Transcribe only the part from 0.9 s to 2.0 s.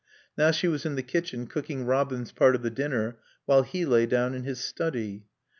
the kitchen cooking